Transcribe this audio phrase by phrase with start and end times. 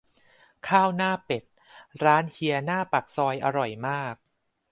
[0.67, 1.43] ข้าวหน้าเป็ด
[2.03, 4.15] ร้านเฮียหน้าปากซอย อร่อยมาก